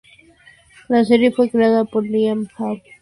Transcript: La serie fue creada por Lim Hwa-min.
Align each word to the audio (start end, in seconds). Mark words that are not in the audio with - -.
La 0.89 1.05
serie 1.05 1.31
fue 1.31 1.51
creada 1.51 1.85
por 1.85 2.03
Lim 2.03 2.47
Hwa-min. 2.57 2.81